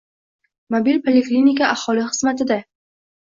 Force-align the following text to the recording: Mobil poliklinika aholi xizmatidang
Mobil 0.75 0.97
poliklinika 1.09 1.69
aholi 1.75 2.07
xizmatidang 2.09 2.65